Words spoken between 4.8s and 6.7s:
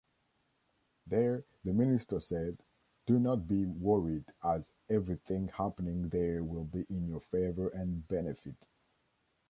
every thing happening there will